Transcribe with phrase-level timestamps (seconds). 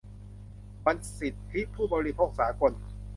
[0.85, 2.71] วันสิทธิผู้บริโภคสากล